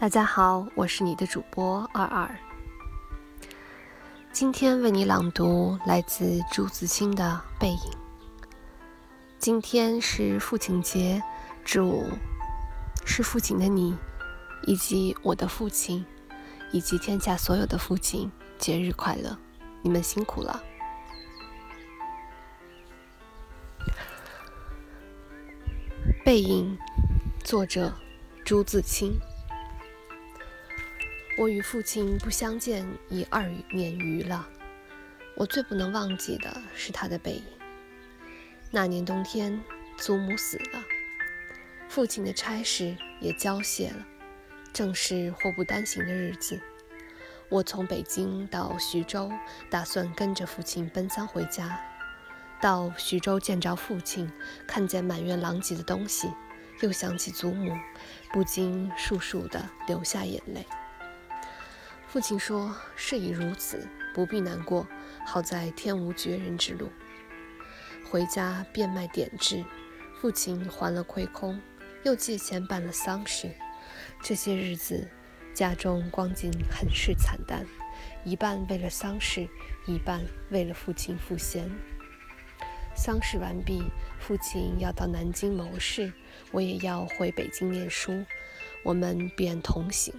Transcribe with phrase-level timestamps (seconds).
[0.00, 2.34] 大家好，我是你的主播二二。
[4.32, 7.76] 今天为你朗读来自朱自清的《背影》。
[9.38, 11.22] 今天是父亲节，
[11.66, 12.06] 祝
[13.04, 13.94] 是父亲的你，
[14.62, 16.02] 以及我的父亲，
[16.72, 19.36] 以及天下所有的父亲节日快乐！
[19.82, 20.62] 你们辛苦了。
[26.24, 26.74] 《背影》，
[27.44, 27.92] 作者
[28.46, 29.12] 朱自清。
[31.38, 34.46] 我与父亲不相见已二年余了，
[35.34, 37.44] 我最不能忘记的是他的背影。
[38.70, 39.58] 那年冬天，
[39.96, 40.82] 祖母死了，
[41.88, 44.06] 父亲的差事也交卸了，
[44.72, 46.60] 正是祸不单行的日子。
[47.48, 49.30] 我从北京到徐州，
[49.70, 51.80] 打算跟着父亲奔丧回家。
[52.60, 54.30] 到徐州见着父亲，
[54.66, 56.28] 看见满院狼藉的东西，
[56.82, 57.74] 又想起祖母，
[58.32, 60.66] 不禁簌簌地流下眼泪。
[62.12, 64.84] 父亲说：“事已如此，不必难过。
[65.24, 66.90] 好在天无绝人之路。”
[68.10, 69.64] 回家变卖点质，
[70.20, 71.60] 父亲还了亏空，
[72.02, 73.48] 又借钱办了丧事。
[74.20, 75.08] 这些日子，
[75.54, 77.64] 家中光景很是惨淡，
[78.24, 79.46] 一半为了丧事，
[79.86, 81.70] 一半为了父亲赋闲。
[82.96, 83.84] 丧事完毕，
[84.18, 86.12] 父亲要到南京谋事，
[86.50, 88.24] 我也要回北京念书，
[88.82, 90.12] 我们便同行。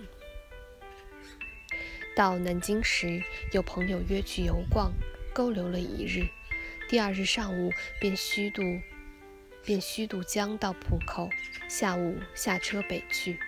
[2.16, 3.24] 到南京时，
[3.54, 4.92] 有朋友约去游逛，
[5.34, 6.28] 勾留了一日。
[6.90, 8.62] 第二日上午便虚渡，
[9.64, 11.30] 便虚渡江到浦口，
[11.70, 13.40] 下午下车北去。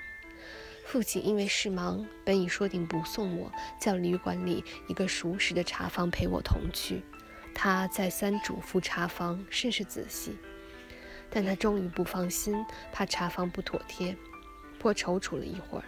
[0.85, 7.01] 父亲因为事忙，本已说定不送我，叫旅馆里一个熟识的茶房陪我同去。
[7.53, 10.37] 他再三嘱咐茶房甚是仔细，
[11.29, 14.15] 但他终于不放心，怕茶房不妥帖，
[14.79, 15.83] 颇踌躇了一会儿。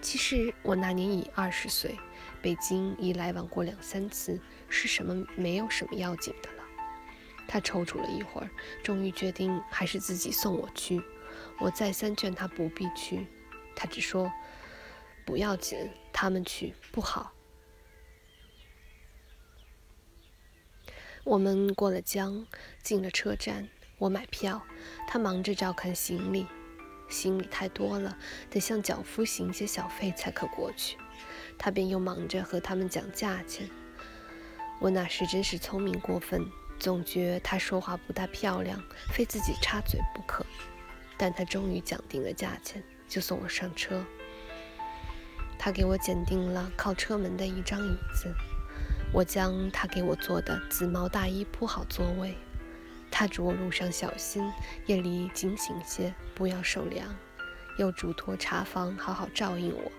[0.00, 1.98] 其实我那年已二十岁，
[2.40, 6.64] 北京已来往过两三次，是什么没有什么要紧的了。
[7.46, 8.50] 他踌躇了一会儿，
[8.82, 11.02] 终于决定还是自己送我去。
[11.60, 13.26] 我再三劝他不必去，
[13.74, 14.30] 他只说
[15.26, 17.32] 不要紧，他们去不好。
[21.24, 22.46] 我们过了江，
[22.82, 24.62] 进了车站，我买票，
[25.06, 26.46] 他忙着照看行李。
[27.08, 28.16] 行李太多了，
[28.50, 30.96] 得向脚夫行些小费才可过去。
[31.56, 33.68] 他便又忙着和他们讲价钱。
[34.80, 36.46] 我那时真是聪明过分，
[36.78, 38.80] 总觉他说话不大漂亮，
[39.12, 40.46] 非自己插嘴不可。
[41.16, 44.04] 但他终于讲定了价钱，就送我上车。
[45.58, 48.32] 他给我拣定了靠车门的一张椅子，
[49.12, 52.36] 我将他给我做的紫毛大衣铺好座位。
[53.18, 54.48] 他嘱我路上小心，
[54.86, 57.12] 夜里警醒些，不要受凉。
[57.76, 59.90] 又嘱托茶房好好照应我。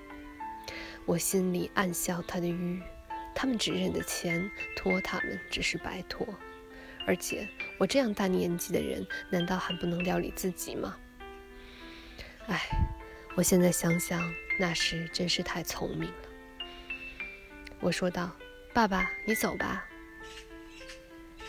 [1.05, 2.81] 我心里暗笑他的愚，
[3.35, 6.25] 他们只认得钱，托他们只是白托。
[7.05, 7.45] 而且
[7.77, 10.95] 我这样大年纪的人，难道还不能料理自己吗？
[12.47, 12.69] 唉，
[13.35, 16.63] 我现在想想，那时真是太聪明了。
[17.81, 18.31] 我说道
[18.73, 19.85] ：“爸爸，你走吧。”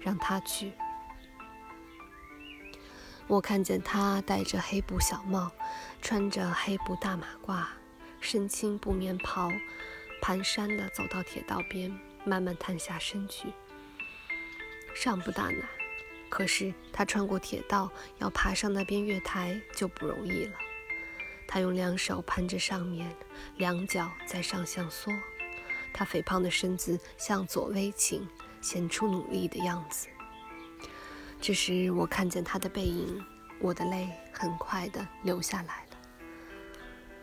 [0.00, 0.72] 让他去。
[3.26, 5.52] 我看见他戴着黑布小帽，
[6.02, 7.64] 穿着黑布大马褂，
[8.20, 9.52] 身青布棉袍，
[10.20, 13.52] 蹒跚地走到铁道边，慢慢探下身去。
[14.92, 15.62] 上不大难，
[16.28, 17.88] 可是他穿过铁道，
[18.18, 20.52] 要爬上那边月台就不容易了。
[21.46, 23.08] 他用两手攀着上面，
[23.56, 25.12] 两脚在上向缩，
[25.92, 28.26] 他肥胖的身子向左微倾。
[28.60, 30.08] 显出努力的样子。
[31.40, 33.24] 这时，我看见他的背影，
[33.60, 35.96] 我的泪很快地流下来了。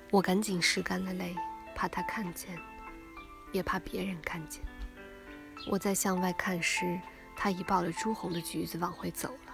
[0.10, 1.36] 我赶紧拭干了泪，
[1.76, 2.58] 怕他看见，
[3.52, 4.64] 也怕别人看见。
[5.70, 7.00] 我在向外看时，
[7.36, 9.54] 他已抱了朱红的橘子往回走了。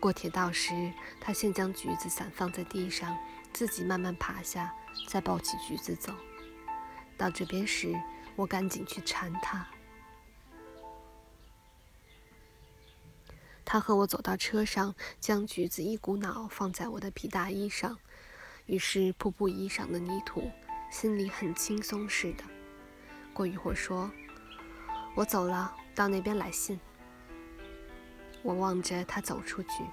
[0.00, 3.16] 过铁道时，他先将橘子散放在地上，
[3.52, 4.74] 自己慢慢爬下，
[5.06, 6.12] 再抱起橘子走。
[7.16, 7.94] 到这边时，
[8.36, 9.66] 我赶紧去搀他。
[13.70, 17.98] 他和我走到车上，将橘子一股脑放在我的皮大衣上，
[18.64, 20.50] 于是瀑布衣上的泥土
[20.90, 22.44] 心里很轻松似的。
[23.34, 24.10] 过一会儿说
[25.14, 26.80] ：“我走了，到那边来信。”
[28.40, 29.84] 我望着他走出去，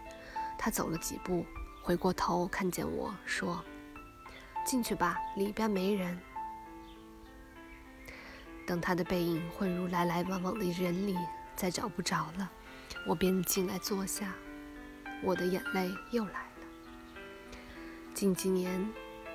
[0.57, 1.45] 他走了几步，
[1.83, 3.61] 回过头看见我说
[4.65, 6.17] ：“进去吧，里边没人。”
[8.65, 11.17] 等他的背影混入来来往往的人里，
[11.57, 12.49] 再找不着了，
[13.05, 14.33] 我便进来坐下。
[15.23, 16.67] 我的眼泪又来了。
[18.13, 18.87] 近几年，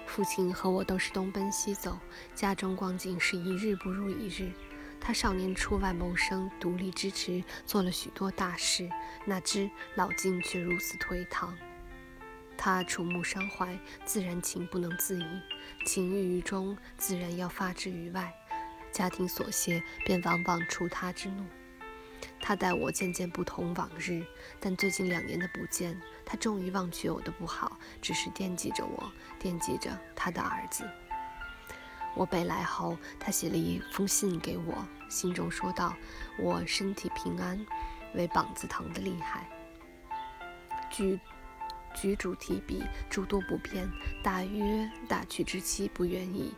[0.07, 1.99] 父亲和我都是东奔西走，
[2.35, 4.53] 家中光景是一日不如一日。
[5.01, 8.89] 他少年出外谋生，独立支持，做了许多大事，
[9.25, 11.57] 哪知老境却如此颓唐。
[12.59, 15.25] 他触目伤怀，自然情不能自已，
[15.87, 18.31] 情郁于中，自然要发之于外。
[18.93, 21.47] 家庭琐屑，便往往触他之怒。
[22.41, 24.25] 他待我渐渐不同往日，
[24.59, 30.89] 但最近两年的不见，他终于忘却我的不好，只是惦记着我，惦记着他的儿子。
[32.17, 35.95] 我北来后，他写了一封信给我，信中说道
[36.41, 37.65] ：“我身体平安，
[38.15, 39.49] 唯膀子疼得厉害。
[40.91, 41.21] 举
[41.95, 43.89] 举主提笔，诸多不便，
[44.25, 46.53] 大约大去之期不远矣。”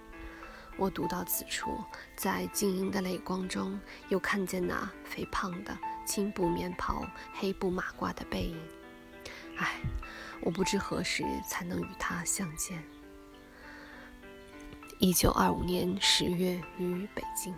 [0.76, 1.82] 我读到此处，
[2.16, 3.78] 在晶莹的泪光中，
[4.08, 8.60] 又看见那肥胖的青布棉袍、黑布马褂的背影。
[9.58, 9.80] 唉，
[10.40, 12.82] 我不知何时才能与他相见。
[14.98, 17.54] 一九二五年十月于北京。